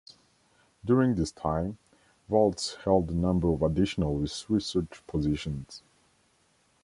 During 0.83 1.13
this 1.13 1.31
time, 1.31 1.77
Waltz 2.27 2.73
held 2.85 3.11
a 3.11 3.13
number 3.13 3.49
of 3.49 3.61
additional 3.61 4.17
research 4.17 5.03
positions. 5.05 5.83